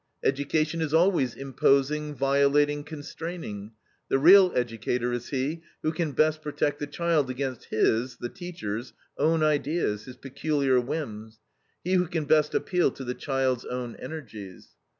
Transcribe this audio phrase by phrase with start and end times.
[0.23, 3.73] Education is always imposing, violating, constraining;
[4.09, 8.93] the real educator is he who can best protect the child against his (the teacher's)
[9.19, 11.39] own ideas, his peculiar whims;
[11.83, 14.69] he who can best appeal to the child's own energies.